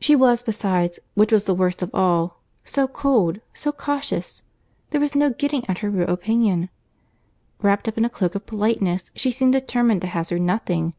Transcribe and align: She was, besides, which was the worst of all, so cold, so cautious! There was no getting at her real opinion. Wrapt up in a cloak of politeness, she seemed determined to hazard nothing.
She 0.00 0.14
was, 0.14 0.44
besides, 0.44 1.00
which 1.16 1.32
was 1.32 1.42
the 1.46 1.52
worst 1.52 1.82
of 1.82 1.92
all, 1.92 2.38
so 2.62 2.86
cold, 2.86 3.40
so 3.52 3.72
cautious! 3.72 4.44
There 4.90 5.00
was 5.00 5.16
no 5.16 5.30
getting 5.30 5.68
at 5.68 5.78
her 5.78 5.90
real 5.90 6.06
opinion. 6.08 6.68
Wrapt 7.60 7.88
up 7.88 7.98
in 7.98 8.04
a 8.04 8.08
cloak 8.08 8.36
of 8.36 8.46
politeness, 8.46 9.10
she 9.16 9.32
seemed 9.32 9.54
determined 9.54 10.02
to 10.02 10.06
hazard 10.06 10.42
nothing. 10.42 10.94